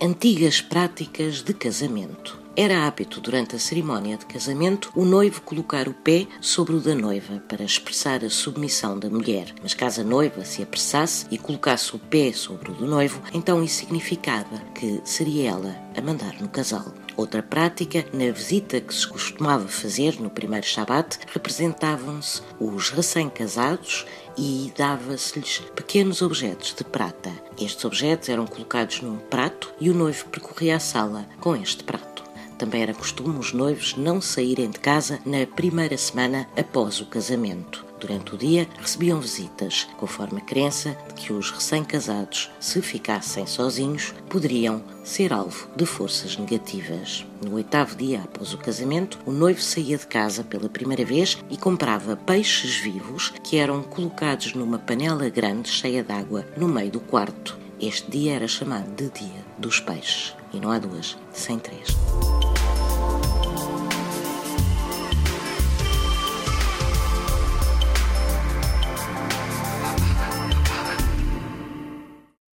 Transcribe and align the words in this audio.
Antigas 0.00 0.62
práticas 0.62 1.42
de 1.42 1.52
casamento. 1.54 2.47
Era 2.60 2.88
hábito, 2.88 3.20
durante 3.20 3.54
a 3.54 3.58
cerimónia 3.60 4.16
de 4.16 4.26
casamento, 4.26 4.90
o 4.96 5.04
noivo 5.04 5.40
colocar 5.42 5.86
o 5.86 5.94
pé 5.94 6.26
sobre 6.40 6.74
o 6.74 6.80
da 6.80 6.92
noiva 6.92 7.40
para 7.48 7.62
expressar 7.62 8.24
a 8.24 8.28
submissão 8.28 8.98
da 8.98 9.08
mulher. 9.08 9.54
Mas 9.62 9.74
caso 9.74 10.00
a 10.00 10.04
noiva 10.04 10.44
se 10.44 10.60
apressasse 10.60 11.24
e 11.30 11.38
colocasse 11.38 11.94
o 11.94 12.00
pé 12.00 12.32
sobre 12.32 12.72
o 12.72 12.74
do 12.74 12.84
noivo, 12.84 13.22
então 13.32 13.62
isso 13.62 13.76
significava 13.76 14.58
que 14.74 15.00
seria 15.04 15.50
ela 15.50 15.76
a 15.96 16.00
mandar 16.00 16.34
no 16.40 16.48
casal. 16.48 16.92
Outra 17.16 17.44
prática, 17.44 18.04
na 18.12 18.32
visita 18.32 18.80
que 18.80 18.92
se 18.92 19.06
costumava 19.06 19.68
fazer 19.68 20.20
no 20.20 20.28
primeiro 20.28 20.66
Shabat, 20.66 21.18
representavam-se 21.32 22.42
os 22.58 22.90
recém-casados 22.90 24.04
e 24.36 24.72
dava-se-lhes 24.76 25.58
pequenos 25.76 26.22
objetos 26.22 26.74
de 26.74 26.82
prata. 26.82 27.30
Estes 27.60 27.84
objetos 27.84 28.28
eram 28.28 28.48
colocados 28.48 29.00
num 29.00 29.16
prato 29.16 29.72
e 29.80 29.90
o 29.90 29.94
noivo 29.94 30.26
percorria 30.26 30.74
a 30.74 30.80
sala 30.80 31.28
com 31.40 31.54
este 31.54 31.84
prato. 31.84 31.97
Também 32.58 32.82
era 32.82 32.92
costume 32.92 33.38
os 33.38 33.52
noivos 33.52 33.96
não 33.96 34.20
saírem 34.20 34.68
de 34.68 34.80
casa 34.80 35.20
na 35.24 35.46
primeira 35.46 35.96
semana 35.96 36.48
após 36.56 37.00
o 37.00 37.06
casamento. 37.06 37.86
Durante 38.00 38.34
o 38.34 38.38
dia 38.38 38.68
recebiam 38.80 39.20
visitas, 39.20 39.88
conforme 39.96 40.38
a 40.38 40.44
crença 40.44 40.96
de 41.08 41.14
que 41.14 41.32
os 41.32 41.50
recém-casados, 41.50 42.50
se 42.60 42.80
ficassem 42.82 43.46
sozinhos, 43.46 44.14
poderiam 44.28 44.82
ser 45.04 45.32
alvo 45.32 45.68
de 45.76 45.86
forças 45.86 46.36
negativas. 46.36 47.24
No 47.44 47.54
oitavo 47.54 47.96
dia 47.96 48.22
após 48.24 48.52
o 48.52 48.58
casamento, 48.58 49.18
o 49.24 49.32
noivo 49.32 49.60
saía 49.60 49.96
de 49.96 50.06
casa 50.06 50.44
pela 50.44 50.68
primeira 50.68 51.04
vez 51.04 51.38
e 51.50 51.56
comprava 51.56 52.16
peixes 52.16 52.76
vivos 52.76 53.32
que 53.42 53.56
eram 53.56 53.82
colocados 53.82 54.54
numa 54.54 54.78
panela 54.78 55.28
grande 55.28 55.68
cheia 55.68 56.02
de 56.02 56.12
água 56.12 56.44
no 56.56 56.68
meio 56.68 56.90
do 56.90 57.00
quarto. 57.00 57.58
Este 57.80 58.10
dia 58.10 58.34
era 58.34 58.48
chamado 58.48 58.90
de 58.96 59.08
Dia 59.10 59.44
dos 59.56 59.78
Peixes. 59.78 60.34
E 60.52 60.58
não 60.58 60.70
há 60.70 60.78
duas, 60.78 61.16
sem 61.32 61.58
três. 61.58 61.88